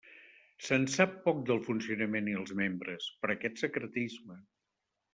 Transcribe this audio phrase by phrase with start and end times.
[0.67, 4.43] Se'n sap poc del funcionament i els membres, per aquest secretisme.